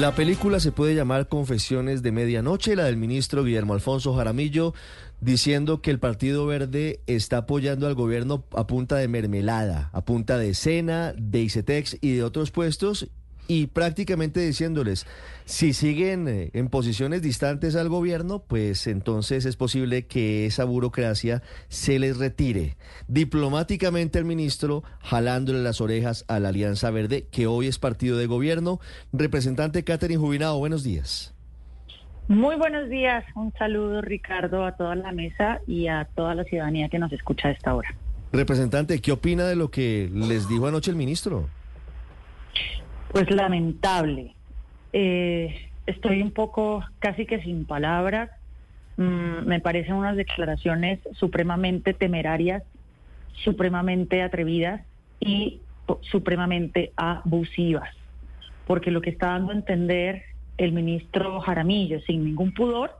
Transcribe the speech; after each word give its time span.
La 0.00 0.14
película 0.14 0.58
se 0.58 0.72
puede 0.72 0.94
llamar 0.94 1.28
Confesiones 1.28 2.02
de 2.02 2.12
Medianoche, 2.12 2.76
la 2.76 2.84
del 2.84 2.96
ministro 2.96 3.44
Guillermo 3.44 3.74
Alfonso 3.74 4.14
Jaramillo, 4.14 4.72
diciendo 5.20 5.82
que 5.82 5.90
el 5.90 5.98
Partido 5.98 6.46
Verde 6.46 7.02
está 7.06 7.36
apoyando 7.36 7.86
al 7.86 7.94
gobierno 7.94 8.46
a 8.56 8.66
punta 8.66 8.96
de 8.96 9.06
mermelada, 9.06 9.90
a 9.92 10.02
punta 10.02 10.38
de 10.38 10.54
cena, 10.54 11.12
de 11.18 11.42
ICETEX 11.42 11.98
y 12.00 12.12
de 12.12 12.24
otros 12.24 12.50
puestos, 12.50 13.10
y 13.48 13.66
prácticamente 13.66 14.40
diciéndoles, 14.40 15.06
si 15.44 15.72
siguen 15.72 16.28
eh, 16.28 16.50
en 16.54 16.68
posiciones 16.68 17.22
distantes 17.22 17.76
al 17.76 17.88
gobierno, 17.88 18.40
pues 18.46 18.86
entonces 18.86 19.44
es 19.44 19.56
posible 19.56 20.06
que 20.06 20.46
esa 20.46 20.64
burocracia 20.64 21.42
se 21.68 21.98
les 21.98 22.16
retire. 22.16 22.76
Diplomáticamente 23.08 24.18
el 24.18 24.24
ministro 24.24 24.84
jalándole 25.00 25.62
las 25.62 25.80
orejas 25.80 26.24
a 26.28 26.38
la 26.38 26.48
Alianza 26.48 26.90
Verde, 26.90 27.26
que 27.30 27.46
hoy 27.46 27.66
es 27.66 27.78
partido 27.78 28.16
de 28.16 28.26
gobierno. 28.26 28.80
Representante 29.12 29.84
Catherine 29.84 30.20
Jubinado, 30.20 30.58
buenos 30.58 30.84
días. 30.84 31.34
Muy 32.28 32.56
buenos 32.56 32.88
días, 32.88 33.24
un 33.34 33.52
saludo 33.58 34.00
Ricardo 34.00 34.64
a 34.64 34.76
toda 34.76 34.94
la 34.94 35.12
mesa 35.12 35.60
y 35.66 35.88
a 35.88 36.08
toda 36.14 36.34
la 36.34 36.44
ciudadanía 36.44 36.88
que 36.88 36.98
nos 36.98 37.12
escucha 37.12 37.48
a 37.48 37.50
esta 37.50 37.74
hora. 37.74 37.94
Representante, 38.32 39.00
¿qué 39.00 39.12
opina 39.12 39.44
de 39.44 39.56
lo 39.56 39.70
que 39.70 40.08
les 40.10 40.48
dijo 40.48 40.66
anoche 40.66 40.90
el 40.90 40.96
ministro? 40.96 41.48
Pues 43.12 43.30
lamentable. 43.30 44.34
Eh, 44.94 45.70
estoy 45.86 46.22
un 46.22 46.30
poco 46.30 46.82
casi 46.98 47.26
que 47.26 47.42
sin 47.42 47.66
palabras. 47.66 48.30
Mm, 48.96 49.46
me 49.46 49.60
parecen 49.60 49.94
unas 49.94 50.16
declaraciones 50.16 50.98
supremamente 51.12 51.92
temerarias, 51.92 52.62
supremamente 53.44 54.22
atrevidas 54.22 54.80
y 55.20 55.60
supremamente 56.10 56.92
abusivas. 56.96 57.90
Porque 58.66 58.90
lo 58.90 59.02
que 59.02 59.10
está 59.10 59.28
dando 59.28 59.52
a 59.52 59.56
entender 59.56 60.22
el 60.56 60.72
ministro 60.72 61.40
Jaramillo 61.40 62.00
sin 62.00 62.24
ningún 62.24 62.54
pudor 62.54 62.92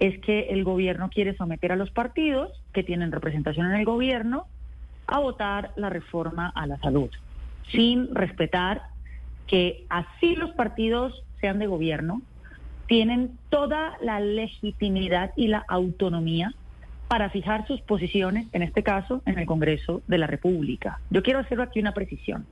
es 0.00 0.18
que 0.20 0.48
el 0.50 0.64
gobierno 0.64 1.08
quiere 1.08 1.36
someter 1.36 1.70
a 1.70 1.76
los 1.76 1.90
partidos 1.90 2.50
que 2.72 2.82
tienen 2.82 3.12
representación 3.12 3.66
en 3.66 3.76
el 3.76 3.84
gobierno 3.84 4.46
a 5.06 5.20
votar 5.20 5.70
la 5.76 5.88
reforma 5.88 6.52
a 6.54 6.66
la 6.66 6.78
salud, 6.78 7.10
sin 7.70 8.12
respetar 8.12 8.95
que 9.46 9.84
así 9.88 10.34
los 10.36 10.50
partidos 10.50 11.22
sean 11.40 11.58
de 11.58 11.66
gobierno, 11.66 12.22
tienen 12.86 13.32
toda 13.50 13.96
la 14.00 14.20
legitimidad 14.20 15.32
y 15.36 15.48
la 15.48 15.64
autonomía 15.68 16.54
para 17.08 17.30
fijar 17.30 17.66
sus 17.66 17.80
posiciones, 17.80 18.46
en 18.52 18.62
este 18.62 18.82
caso, 18.82 19.22
en 19.26 19.38
el 19.38 19.46
Congreso 19.46 20.02
de 20.06 20.18
la 20.18 20.26
República. 20.26 21.00
Yo 21.10 21.22
quiero 21.22 21.38
hacer 21.38 21.60
aquí 21.60 21.80
una 21.80 21.94
precisión. 21.94 22.46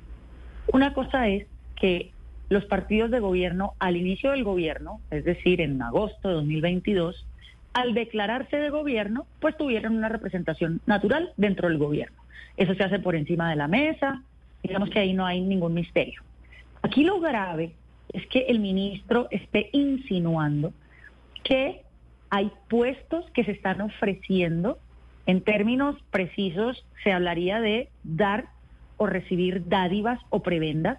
Una 0.72 0.94
cosa 0.94 1.28
es 1.28 1.46
que 1.76 2.12
los 2.48 2.64
partidos 2.66 3.10
de 3.10 3.20
gobierno, 3.20 3.74
al 3.78 3.96
inicio 3.96 4.30
del 4.30 4.44
gobierno, 4.44 5.00
es 5.10 5.24
decir, 5.24 5.60
en 5.60 5.80
agosto 5.82 6.28
de 6.28 6.34
2022, 6.34 7.26
al 7.72 7.94
declararse 7.94 8.56
de 8.56 8.70
gobierno, 8.70 9.26
pues 9.40 9.56
tuvieron 9.56 9.96
una 9.96 10.08
representación 10.08 10.80
natural 10.86 11.32
dentro 11.36 11.68
del 11.68 11.78
gobierno. 11.78 12.22
Eso 12.56 12.74
se 12.74 12.84
hace 12.84 13.00
por 13.00 13.16
encima 13.16 13.50
de 13.50 13.56
la 13.56 13.66
mesa, 13.66 14.22
digamos 14.62 14.90
que 14.90 15.00
ahí 15.00 15.12
no 15.12 15.26
hay 15.26 15.40
ningún 15.40 15.74
misterio. 15.74 16.22
Aquí 16.84 17.02
lo 17.02 17.18
grave 17.18 17.72
es 18.12 18.26
que 18.26 18.40
el 18.40 18.60
ministro 18.60 19.26
esté 19.30 19.70
insinuando 19.72 20.74
que 21.42 21.80
hay 22.28 22.52
puestos 22.68 23.24
que 23.30 23.42
se 23.42 23.52
están 23.52 23.80
ofreciendo. 23.80 24.78
En 25.24 25.40
términos 25.40 25.96
precisos, 26.10 26.84
se 27.02 27.10
hablaría 27.10 27.58
de 27.62 27.88
dar 28.02 28.48
o 28.98 29.06
recibir 29.06 29.66
dádivas 29.66 30.20
o 30.28 30.42
prebendas 30.42 30.98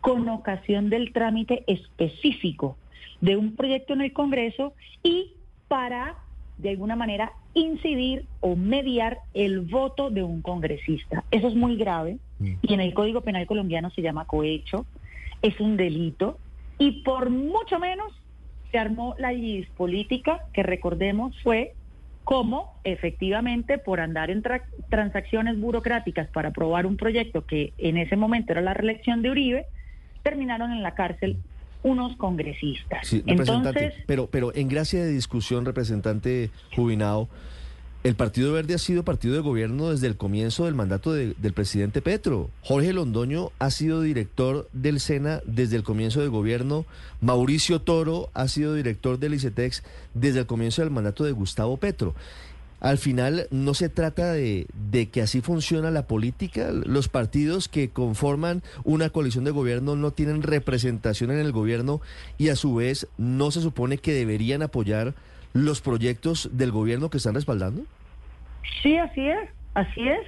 con 0.00 0.28
ocasión 0.28 0.88
del 0.88 1.12
trámite 1.12 1.64
específico 1.66 2.76
de 3.20 3.36
un 3.36 3.56
proyecto 3.56 3.94
en 3.94 4.02
el 4.02 4.12
Congreso 4.12 4.72
y 5.02 5.32
para, 5.66 6.18
de 6.58 6.70
alguna 6.70 6.94
manera, 6.94 7.32
incidir 7.54 8.24
o 8.38 8.54
mediar 8.54 9.18
el 9.34 9.62
voto 9.62 10.10
de 10.10 10.22
un 10.22 10.42
congresista. 10.42 11.24
Eso 11.32 11.48
es 11.48 11.56
muy 11.56 11.76
grave 11.76 12.18
y 12.62 12.72
en 12.72 12.80
el 12.80 12.94
Código 12.94 13.22
Penal 13.22 13.46
colombiano 13.46 13.90
se 13.90 14.00
llama 14.00 14.24
cohecho 14.24 14.86
es 15.42 15.58
un 15.60 15.76
delito 15.76 16.38
y 16.78 17.02
por 17.02 17.30
mucho 17.30 17.78
menos 17.78 18.12
se 18.70 18.78
armó 18.78 19.14
la 19.18 19.32
política 19.76 20.44
que 20.52 20.62
recordemos 20.62 21.34
fue 21.42 21.74
como 22.24 22.74
efectivamente 22.84 23.78
por 23.78 24.00
andar 24.00 24.30
en 24.30 24.42
transacciones 24.90 25.58
burocráticas 25.58 26.28
para 26.28 26.50
aprobar 26.50 26.84
un 26.84 26.98
proyecto 26.98 27.46
que 27.46 27.72
en 27.78 27.96
ese 27.96 28.16
momento 28.16 28.52
era 28.52 28.60
la 28.60 28.74
reelección 28.74 29.22
de 29.22 29.30
Uribe, 29.30 29.66
terminaron 30.22 30.72
en 30.72 30.82
la 30.82 30.94
cárcel 30.94 31.38
unos 31.82 32.16
congresistas. 32.16 33.14
Entonces, 33.24 33.94
pero, 34.06 34.26
pero 34.26 34.54
en 34.54 34.68
gracia 34.68 35.02
de 35.02 35.10
discusión, 35.10 35.64
representante 35.64 36.50
Jubinado, 36.76 37.30
el 38.04 38.14
Partido 38.14 38.52
Verde 38.52 38.74
ha 38.74 38.78
sido 38.78 39.04
partido 39.04 39.34
de 39.34 39.40
gobierno 39.40 39.90
desde 39.90 40.06
el 40.06 40.16
comienzo 40.16 40.66
del 40.66 40.74
mandato 40.74 41.12
del 41.12 41.52
presidente 41.52 42.00
Petro. 42.00 42.48
Jorge 42.62 42.92
Londoño 42.92 43.50
ha 43.58 43.70
sido 43.70 44.02
director 44.02 44.68
del 44.72 45.00
SENA 45.00 45.40
desde 45.46 45.76
el 45.76 45.82
comienzo 45.82 46.20
del 46.20 46.30
gobierno. 46.30 46.86
Mauricio 47.20 47.80
Toro 47.80 48.30
ha 48.34 48.46
sido 48.46 48.74
director 48.74 49.18
del 49.18 49.34
ICETEX 49.34 49.82
desde 50.14 50.40
el 50.40 50.46
comienzo 50.46 50.82
del 50.82 50.92
mandato 50.92 51.24
de 51.24 51.32
Gustavo 51.32 51.76
Petro. 51.76 52.14
Al 52.80 52.98
final 52.98 53.48
no 53.50 53.74
se 53.74 53.88
trata 53.88 54.32
de, 54.32 54.68
de, 54.92 55.08
que 55.08 55.20
así 55.20 55.40
funciona 55.40 55.90
la 55.90 56.06
política. 56.06 56.70
Los 56.70 57.08
partidos 57.08 57.66
que 57.66 57.90
conforman 57.90 58.62
una 58.84 59.10
coalición 59.10 59.42
de 59.42 59.50
gobierno 59.50 59.96
no 59.96 60.12
tienen 60.12 60.42
representación 60.42 61.32
en 61.32 61.38
el 61.38 61.50
gobierno 61.50 62.00
y 62.38 62.50
a 62.50 62.56
su 62.56 62.76
vez 62.76 63.08
no 63.16 63.50
se 63.50 63.60
supone 63.60 63.98
que 63.98 64.12
deberían 64.12 64.62
apoyar 64.62 65.16
los 65.52 65.80
proyectos 65.80 66.50
del 66.52 66.70
gobierno 66.70 67.10
que 67.10 67.18
están 67.18 67.34
respaldando? 67.34 67.82
Sí, 68.82 68.96
así 68.96 69.28
es, 69.28 69.50
así 69.74 70.08
es. 70.08 70.26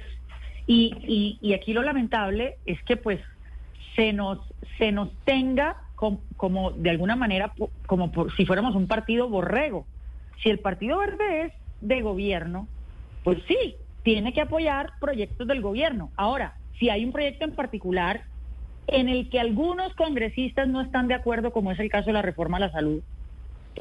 Y, 0.67 1.37
y, 1.41 1.53
aquí 1.53 1.73
lo 1.73 1.81
lamentable 1.81 2.57
es 2.65 2.81
que 2.83 2.95
pues 2.95 3.19
se 3.95 4.13
nos, 4.13 4.39
se 4.77 4.91
nos 4.91 5.09
tenga 5.25 5.77
como, 6.37 6.71
de 6.71 6.89
alguna 6.89 7.15
manera 7.15 7.53
como 7.85 8.11
por, 8.11 8.33
si 8.35 8.45
fuéramos 8.45 8.75
un 8.75 8.87
partido 8.87 9.29
borrego. 9.29 9.85
Si 10.41 10.49
el 10.49 10.59
Partido 10.59 10.97
Verde 10.97 11.43
es 11.43 11.53
de 11.81 12.01
gobierno, 12.01 12.67
pues 13.23 13.39
sí, 13.47 13.75
tiene 14.03 14.33
que 14.33 14.41
apoyar 14.41 14.93
proyectos 14.99 15.47
del 15.47 15.61
gobierno. 15.61 16.11
Ahora, 16.15 16.55
si 16.79 16.89
hay 16.89 17.05
un 17.05 17.11
proyecto 17.11 17.45
en 17.45 17.53
particular 17.53 18.23
en 18.87 19.09
el 19.09 19.29
que 19.29 19.39
algunos 19.39 19.93
congresistas 19.93 20.67
no 20.67 20.81
están 20.81 21.07
de 21.07 21.13
acuerdo, 21.13 21.51
como 21.51 21.71
es 21.71 21.79
el 21.79 21.89
caso 21.89 22.07
de 22.07 22.13
la 22.13 22.23
reforma 22.23 22.57
a 22.57 22.61
la 22.61 22.71
salud, 22.71 23.03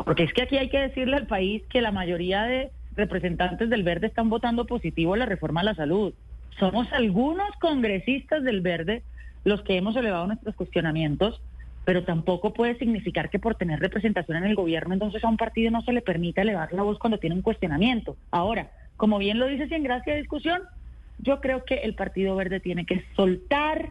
porque 0.05 0.25
es 0.25 0.33
que 0.33 0.43
aquí 0.43 0.56
hay 0.56 0.69
que 0.69 0.78
decirle 0.81 1.17
al 1.17 1.27
país 1.27 1.62
que 1.69 1.81
la 1.81 1.93
mayoría 1.93 2.45
de 2.45 2.71
representantes 2.95 3.69
del 3.71 3.83
Verde 3.83 4.09
están 4.09 4.31
votando 4.31 4.67
positivo 4.67 5.15
a 5.15 5.19
la 5.19 5.27
reforma 5.27 5.61
a 5.61 5.65
la 5.65 5.75
salud. 5.75 6.15
Somos 6.59 6.93
algunos 6.93 7.51
congresistas 7.61 8.43
del 8.43 8.61
Verde 8.61 9.03
los 9.45 9.62
que 9.62 9.77
hemos 9.77 9.97
elevado 9.97 10.27
nuestros 10.27 10.55
cuestionamientos, 10.55 11.41
pero 11.84 12.05
tampoco 12.05 12.53
puede 12.53 12.77
significar 12.78 13.31
que 13.31 13.39
por 13.39 13.55
tener 13.55 13.81
representación 13.81 14.39
en 14.39 14.45
el 14.45 14.55
gobierno 14.55 14.93
entonces 14.93 15.25
a 15.25 15.28
un 15.28 15.37
partido 15.37 15.71
no 15.71 15.81
se 15.83 15.93
le 15.93 16.03
permita 16.03 16.43
elevar 16.43 16.72
la 16.72 16.83
voz 16.83 16.99
cuando 16.99 17.19
tiene 17.19 17.37
un 17.37 17.43
cuestionamiento. 17.43 18.17
Ahora, 18.31 18.71
como 18.97 19.19
bien 19.19 19.39
lo 19.39 19.47
dice 19.47 19.69
sin 19.69 19.83
gracia 19.83 20.15
discusión, 20.15 20.61
yo 21.19 21.41
creo 21.41 21.65
que 21.65 21.77
el 21.77 21.95
Partido 21.95 22.37
Verde 22.37 22.61
tiene 22.61 22.84
que 22.84 23.05
soltar 23.17 23.91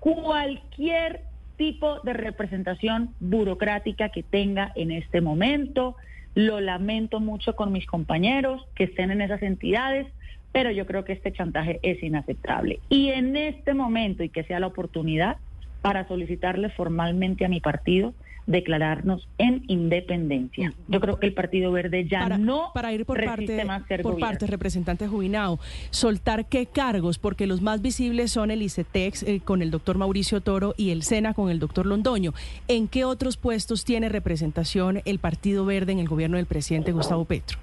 cualquier 0.00 1.22
tipo 1.60 2.00
de 2.00 2.14
representación 2.14 3.14
burocrática 3.20 4.08
que 4.08 4.22
tenga 4.22 4.72
en 4.76 4.90
este 4.90 5.20
momento. 5.20 5.94
Lo 6.34 6.58
lamento 6.58 7.20
mucho 7.20 7.54
con 7.54 7.70
mis 7.70 7.84
compañeros 7.84 8.66
que 8.74 8.84
estén 8.84 9.10
en 9.10 9.20
esas 9.20 9.42
entidades, 9.42 10.06
pero 10.52 10.70
yo 10.70 10.86
creo 10.86 11.04
que 11.04 11.12
este 11.12 11.34
chantaje 11.34 11.78
es 11.82 12.02
inaceptable. 12.02 12.80
Y 12.88 13.10
en 13.10 13.36
este 13.36 13.74
momento, 13.74 14.22
y 14.22 14.30
que 14.30 14.42
sea 14.44 14.58
la 14.58 14.68
oportunidad 14.68 15.36
para 15.82 16.08
solicitarle 16.08 16.70
formalmente 16.70 17.44
a 17.44 17.50
mi 17.50 17.60
partido 17.60 18.14
declararnos 18.50 19.28
en 19.38 19.62
independencia. 19.68 20.74
Yo 20.88 21.00
creo 21.00 21.18
que 21.20 21.26
el 21.26 21.34
Partido 21.34 21.70
Verde 21.70 22.06
ya 22.08 22.28
no 22.28 22.72
para 22.74 22.92
ir 22.92 23.06
por 23.06 23.24
parte 23.24 23.64
más 23.64 23.82
por 24.02 24.18
parte 24.18 24.46
representante 24.46 25.06
Jubinao, 25.06 25.60
soltar 25.90 26.46
qué 26.46 26.66
cargos 26.66 27.18
porque 27.18 27.46
los 27.46 27.62
más 27.62 27.80
visibles 27.80 28.32
son 28.32 28.50
el 28.50 28.62
ICETEX 28.62 29.22
eh, 29.22 29.40
con 29.44 29.62
el 29.62 29.70
doctor 29.70 29.98
Mauricio 29.98 30.40
Toro 30.40 30.74
y 30.76 30.90
el 30.90 31.04
SENA 31.04 31.32
con 31.32 31.48
el 31.48 31.60
doctor 31.60 31.86
Londoño. 31.86 32.32
¿En 32.66 32.88
qué 32.88 33.04
otros 33.04 33.36
puestos 33.36 33.84
tiene 33.84 34.08
representación 34.08 35.00
el 35.04 35.20
Partido 35.20 35.64
Verde 35.64 35.92
en 35.92 36.00
el 36.00 36.08
gobierno 36.08 36.36
del 36.36 36.46
presidente 36.46 36.90
Gustavo 36.90 37.24
Petro? 37.24 37.58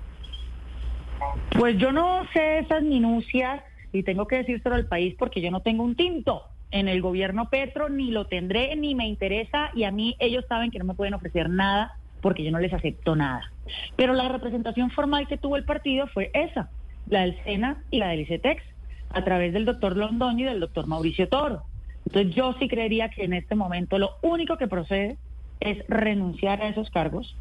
Pues 1.58 1.78
yo 1.78 1.92
no 1.92 2.22
sé 2.32 2.60
esas 2.60 2.84
minucias 2.84 3.62
y 3.92 4.04
tengo 4.04 4.26
que 4.26 4.38
decírselo 4.38 4.76
al 4.76 4.86
país 4.86 5.16
porque 5.20 5.42
yo 5.42 5.52
no 5.52 5.60
tengo 5.62 5.84
un 5.84 5.96
tinto 5.96 6.44
en 6.72 6.88
el 6.88 7.02
gobierno 7.02 7.50
Petro, 7.50 7.90
ni 7.90 8.12
lo 8.12 8.26
tendré, 8.26 8.76
ni 8.76 8.96
me 8.96 9.08
interesa, 9.08 9.72
y 9.74 9.84
a 9.84 9.92
mí 9.92 10.16
ellos 10.20 10.46
saben 10.50 10.72
que 10.72 10.80
no 10.80 10.86
me 10.86 10.94
pueden 10.94 11.14
ofrecer 11.14 11.50
nada 11.50 11.96
porque 12.22 12.44
yo 12.44 12.52
no 12.52 12.60
les 12.60 12.74
acepto 12.74 13.16
nada. 13.16 13.52
Pero 13.96 14.14
la 14.14 14.28
representación 14.28 14.92
formal 14.92 15.28
que 15.28 15.38
tuvo 15.38 15.56
el 15.56 15.66
partido 15.66 16.08
fue 16.08 16.32
esa, 16.34 16.70
la 17.08 17.22
del 17.22 17.42
SENA 17.44 17.84
y 17.92 18.00
la 18.00 18.10
del 18.10 18.22
ICETEX, 18.22 18.64
a 19.10 19.24
través 19.24 19.54
del 19.54 19.66
doctor 19.66 19.96
Londoño 19.96 20.46
y 20.46 20.50
del 20.50 20.60
doctor 20.60 20.88
Mauricio 20.88 21.30
Toro. 21.30 21.64
Entonces 22.06 22.36
yo 22.36 22.56
sí 22.60 22.68
creería 22.68 23.10
que 23.10 23.24
en 23.24 23.34
este 23.34 23.56
momento 23.56 23.98
lo 23.98 24.12
único 24.22 24.58
que 24.58 24.68
procede 24.68 25.18
es 25.60 25.78
renunciar 25.88 26.62
a 26.62 26.70
esos 26.70 26.90
cargos, 26.90 27.36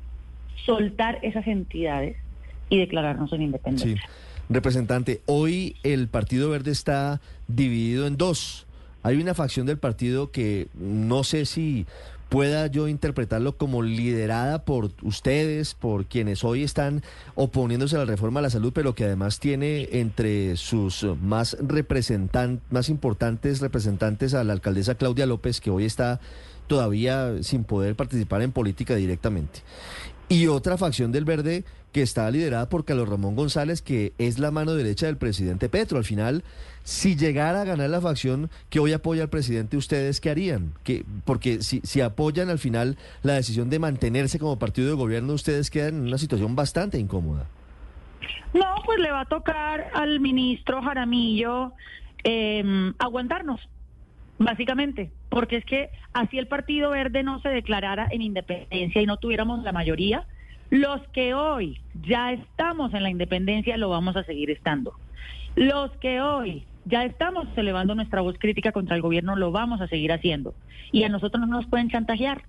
soltar 0.65 1.19
esas 1.23 1.47
entidades 1.47 2.17
y 2.69 2.79
declararnos 2.79 3.33
en 3.33 3.43
independencia. 3.43 4.03
Sí. 4.03 4.09
Representante, 4.49 5.23
hoy 5.27 5.77
el 5.83 6.09
Partido 6.09 6.51
Verde 6.51 6.71
está 6.71 7.21
dividido 7.49 8.07
en 8.07 8.17
dos. 8.17 8.66
Hay 9.03 9.17
una 9.17 9.35
facción 9.35 9.67
del 9.67 9.79
partido 9.79 10.31
que 10.31 10.69
no 10.75 11.23
sé 11.25 11.47
si 11.47 11.87
pueda 12.29 12.67
yo 12.67 12.89
interpretarlo 12.89 13.57
como 13.57 13.83
liderada 13.83 14.65
por 14.65 14.91
ustedes, 15.03 15.75
por 15.75 16.07
quienes 16.07 16.43
hoy 16.43 16.65
están 16.65 17.03
oponiéndose 17.35 17.97
a 17.97 18.01
la 18.01 18.05
reforma 18.05 18.41
a 18.41 18.43
la 18.43 18.51
salud, 18.51 18.73
pero 18.75 18.95
que 18.95 19.05
además 19.05 19.39
tiene 19.39 19.89
entre 19.93 20.57
sus 20.57 21.07
más 21.23 21.57
más 22.71 22.89
importantes 22.89 23.61
representantes 23.61 24.35
a 24.35 24.45
la 24.45 24.53
alcaldesa 24.53 24.97
Claudia 24.97 25.27
López, 25.27 25.61
que 25.61 25.71
hoy 25.71 25.85
está 25.85 26.21
todavía 26.67 27.43
sin 27.43 27.63
poder 27.63 27.95
participar 27.95 28.43
en 28.43 28.51
política 28.51 28.97
directamente. 28.97 29.61
Y 30.29 30.49
otra 30.49 30.77
facción 30.77 31.13
del 31.13 31.25
verde 31.25 31.65
que 31.93 32.03
está 32.03 32.31
liderada 32.31 32.69
por 32.69 32.85
Carlos 32.85 33.09
Ramón 33.09 33.37
González, 33.37 33.81
que 33.81 34.13
es 34.19 34.39
la 34.39 34.51
mano 34.51 34.75
derecha 34.75 35.07
del 35.07 35.17
presidente 35.17 35.69
Petro. 35.69 35.99
Al 35.99 36.05
final, 36.05 36.43
si 36.83 37.17
llegara 37.17 37.63
a 37.63 37.65
ganar 37.65 37.91
la 37.91 38.01
facción 38.01 38.51
que 38.69 38.81
hoy 38.81 38.93
apoya 38.93 39.23
al 39.23 39.31
presidente, 39.31 39.77
¿ustedes 39.77 40.21
qué 40.21 40.31
harían? 40.31 40.73
Que, 40.83 41.05
porque 41.25 41.63
si, 41.63 41.81
si 41.85 42.01
apoyan 42.01 42.51
al 42.51 42.59
final 42.59 42.99
la 43.23 43.35
decisión 43.35 43.71
de 43.71 43.79
mantenerse 43.79 44.39
como 44.39 44.59
partido 44.59 44.89
de 44.89 44.95
gobierno, 44.95 45.33
ustedes 45.33 45.71
quedan 45.71 45.95
en 45.95 46.07
una 46.09 46.19
situación 46.19 46.57
bastante 46.57 46.99
incómoda. 46.99 47.47
No, 48.53 48.75
pues 48.85 48.99
le 48.99 49.11
va 49.11 49.23
a 49.23 49.27
tocar 49.27 49.91
al 49.95 50.21
ministro 50.21 50.83
Jaramillo 50.83 51.73
em, 52.25 52.95
aguantarnos, 52.99 53.61
básicamente, 54.39 55.11
porque 55.29 55.57
es 55.57 55.65
que 55.65 55.91
así 56.13 56.39
el 56.39 56.47
Partido 56.47 56.91
Verde 56.91 57.23
no 57.23 57.41
se 57.41 57.49
declarara 57.49 58.09
en 58.11 58.23
independencia 58.23 59.01
y 59.01 59.07
no 59.07 59.17
tuviéramos 59.17 59.63
la 59.63 59.73
mayoría, 59.73 60.27
los 60.71 61.01
que 61.09 61.35
hoy 61.35 61.81
ya 62.03 62.33
estamos 62.33 62.93
en 62.95 63.03
la 63.03 63.11
independencia 63.11 63.77
lo 63.77 63.89
vamos 63.89 64.17
a 64.17 64.25
seguir 64.25 64.51
estando. 64.51 64.95
Los 65.55 65.91
que 65.99 66.21
hoy 66.21 66.65
ya 66.85 67.05
estamos 67.05 67.47
elevando 67.57 67.95
nuestra 67.95 68.21
voz 68.21 68.37
crítica 68.39 68.73
contra 68.73 68.97
el 68.97 69.03
gobierno 69.03 69.37
lo 69.37 69.53
vamos 69.53 69.81
a 69.81 69.89
seguir 69.89 70.13
haciendo. 70.13 70.55
Y 70.93 71.05
a 71.05 71.09
nosotros 71.09 71.41
no 71.41 71.47
nos 71.47 71.67
pueden 71.67 71.89
chantajear 71.89 72.43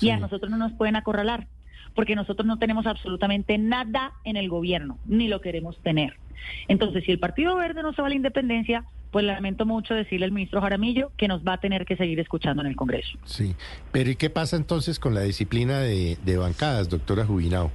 y 0.00 0.10
a 0.10 0.18
nosotros 0.18 0.50
no 0.50 0.56
nos 0.56 0.72
pueden 0.72 0.96
acorralar 0.96 1.46
porque 1.94 2.16
nosotros 2.16 2.46
no 2.46 2.58
tenemos 2.58 2.86
absolutamente 2.86 3.58
nada 3.58 4.12
en 4.24 4.36
el 4.36 4.48
gobierno, 4.48 4.98
ni 5.06 5.28
lo 5.28 5.40
queremos 5.40 5.78
tener. 5.82 6.14
Entonces, 6.68 7.04
si 7.04 7.12
el 7.12 7.18
Partido 7.18 7.56
Verde 7.56 7.82
no 7.82 7.92
se 7.92 8.00
va 8.00 8.06
a 8.06 8.10
la 8.10 8.16
independencia, 8.16 8.84
pues 9.12 9.26
lamento 9.26 9.66
mucho 9.66 9.94
decirle 9.94 10.24
al 10.24 10.32
ministro 10.32 10.60
Jaramillo 10.60 11.12
que 11.16 11.28
nos 11.28 11.44
va 11.46 11.52
a 11.52 11.58
tener 11.58 11.84
que 11.84 11.96
seguir 11.96 12.18
escuchando 12.18 12.62
en 12.62 12.68
el 12.68 12.76
Congreso. 12.76 13.18
Sí, 13.24 13.54
pero 13.92 14.10
¿y 14.10 14.16
qué 14.16 14.30
pasa 14.30 14.56
entonces 14.56 14.98
con 14.98 15.14
la 15.14 15.20
disciplina 15.20 15.80
de, 15.80 16.16
bancadas, 16.36 16.88
doctora 16.88 17.24
Jubinao? 17.26 17.70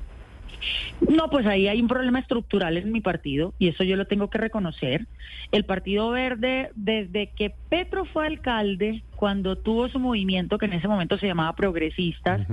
No, 1.08 1.30
pues 1.30 1.46
ahí 1.46 1.68
hay 1.68 1.80
un 1.80 1.88
problema 1.88 2.20
estructural 2.20 2.76
en 2.78 2.92
mi 2.92 3.00
partido 3.00 3.54
y 3.60 3.68
eso 3.68 3.84
yo 3.84 3.96
lo 3.96 4.08
tengo 4.08 4.32
que 4.32 4.40
reconocer. 4.40 5.06
El 5.52 5.64
Partido 5.64 6.10
Verde, 6.10 6.72
desde 6.76 7.28
que 7.28 7.54
Petro 7.70 8.06
fue 8.06 8.26
alcalde, 8.26 9.04
cuando 9.16 9.56
tuvo 9.56 9.88
su 9.88 10.00
movimiento, 10.00 10.58
que 10.58 10.66
en 10.66 10.74
ese 10.74 10.88
momento 10.88 11.20
se 11.20 11.28
llamaba 11.28 11.56
Progresistas, 11.56 12.48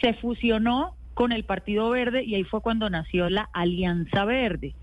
se 0.00 0.14
fusionó 0.14 0.96
con 1.14 1.32
el 1.32 1.44
Partido 1.44 1.90
Verde 1.90 2.24
y 2.24 2.34
ahí 2.34 2.44
fue 2.44 2.60
cuando 2.60 2.88
nació 2.90 3.28
la 3.28 3.48
Alianza 3.52 4.24
Verde. 4.24 4.74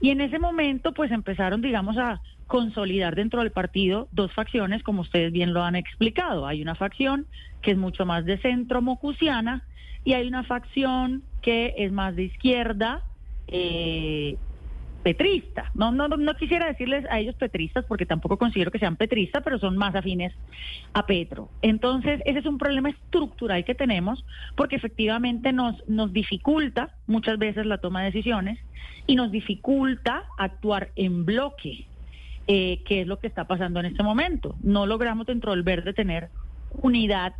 Y 0.00 0.10
en 0.10 0.20
ese 0.20 0.38
momento 0.38 0.92
pues 0.92 1.10
empezaron, 1.10 1.62
digamos, 1.62 1.96
a 1.98 2.20
consolidar 2.46 3.14
dentro 3.14 3.40
del 3.40 3.50
partido 3.50 4.08
dos 4.12 4.32
facciones, 4.32 4.82
como 4.82 5.02
ustedes 5.02 5.32
bien 5.32 5.54
lo 5.54 5.62
han 5.62 5.76
explicado. 5.76 6.46
Hay 6.46 6.60
una 6.60 6.74
facción 6.74 7.26
que 7.62 7.70
es 7.70 7.78
mucho 7.78 8.04
más 8.04 8.24
de 8.24 8.38
centro 8.38 8.82
mocusiana 8.82 9.64
y 10.04 10.14
hay 10.14 10.26
una 10.26 10.44
facción 10.44 11.22
que 11.40 11.74
es 11.78 11.92
más 11.92 12.14
de 12.16 12.24
izquierda, 12.24 13.02
eh, 13.48 14.36
petrista. 15.02 15.70
No, 15.74 15.92
no, 15.92 16.08
no 16.08 16.34
quisiera 16.34 16.66
decirles 16.66 17.04
a 17.10 17.18
ellos 17.18 17.34
petristas 17.34 17.84
porque 17.84 18.06
tampoco 18.06 18.38
considero 18.38 18.70
que 18.70 18.78
sean 18.78 18.96
petristas, 18.96 19.42
pero 19.42 19.58
son 19.58 19.76
más 19.76 19.94
afines 19.94 20.32
a 20.92 21.06
Petro. 21.06 21.48
Entonces, 21.60 22.20
ese 22.24 22.38
es 22.38 22.46
un 22.46 22.58
problema 22.58 22.90
estructural 22.90 23.64
que 23.64 23.74
tenemos 23.74 24.24
porque 24.56 24.76
efectivamente 24.76 25.52
nos, 25.52 25.76
nos 25.88 26.12
dificulta 26.12 26.94
muchas 27.06 27.38
veces 27.38 27.66
la 27.66 27.78
toma 27.78 28.00
de 28.00 28.06
decisiones 28.06 28.58
y 29.06 29.16
nos 29.16 29.30
dificulta 29.30 30.24
actuar 30.38 30.90
en 30.96 31.24
bloque, 31.24 31.86
eh, 32.46 32.82
que 32.84 33.02
es 33.02 33.06
lo 33.06 33.18
que 33.18 33.26
está 33.26 33.46
pasando 33.46 33.80
en 33.80 33.86
este 33.86 34.02
momento. 34.02 34.54
No 34.62 34.86
logramos 34.86 35.26
dentro 35.26 35.52
del 35.52 35.62
verde 35.62 35.92
tener 35.92 36.30
unidad 36.70 37.34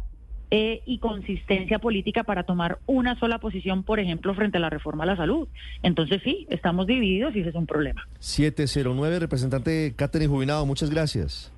eh, 0.55 0.83
y 0.85 0.99
consistencia 0.99 1.79
política 1.79 2.25
para 2.25 2.43
tomar 2.43 2.79
una 2.85 3.19
sola 3.19 3.39
posición, 3.39 3.85
por 3.85 4.01
ejemplo, 4.01 4.35
frente 4.35 4.59
a 4.59 4.61
la 4.61 4.69
reforma 4.69 5.05
a 5.05 5.07
la 5.07 5.17
salud. 5.17 5.49
Entonces 5.83 6.21
sí, 6.23 6.47
estamos 6.51 6.87
divididos 6.87 7.35
y 7.35 7.41
ese 7.41 7.49
es 7.49 7.55
un 7.55 7.67
problema. 7.67 8.07
709, 8.19 9.19
representante 9.19 9.95
Catherine 9.97 10.29
Jubinado, 10.29 10.67
muchas 10.67 10.91
gracias. 10.91 11.51